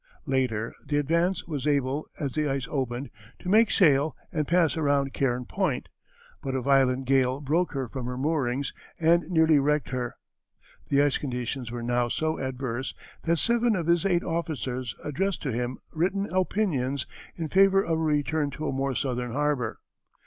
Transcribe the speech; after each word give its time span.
Later 0.25 0.73
the 0.83 0.97
Advance 0.97 1.45
was 1.45 1.67
able, 1.67 2.07
as 2.19 2.31
the 2.31 2.49
ice 2.49 2.67
opened, 2.71 3.11
to 3.37 3.49
make 3.49 3.69
sail 3.69 4.15
and 4.31 4.47
pass 4.47 4.75
around 4.75 5.13
Cairn 5.13 5.45
Point, 5.45 5.89
but 6.41 6.55
a 6.55 6.61
violent 6.63 7.05
gale 7.05 7.39
broke 7.39 7.73
her 7.73 7.87
from 7.87 8.07
her 8.07 8.17
moorings 8.17 8.73
and 8.99 9.29
nearly 9.29 9.59
wrecked 9.59 9.89
her. 9.89 10.15
The 10.89 11.03
ice 11.03 11.19
conditions 11.19 11.69
were 11.69 11.83
now 11.83 12.07
so 12.07 12.39
adverse 12.39 12.95
that 13.25 13.37
seven 13.37 13.75
of 13.75 13.85
his 13.85 14.03
eight 14.03 14.23
officers 14.23 14.95
addressed 15.03 15.43
to 15.43 15.51
him 15.51 15.77
written 15.91 16.25
opinions 16.33 17.05
in 17.35 17.47
favor 17.49 17.83
of 17.83 17.99
a 17.99 18.03
return 18.03 18.49
to 18.49 18.67
a 18.67 18.71
more 18.73 18.95
southern 18.95 19.33
harbor. 19.33 19.81